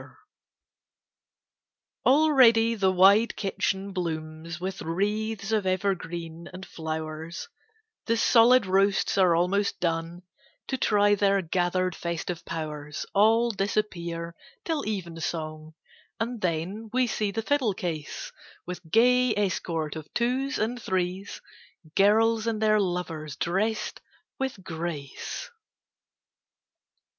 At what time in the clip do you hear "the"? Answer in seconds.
2.73-2.91, 8.07-8.17, 17.29-17.43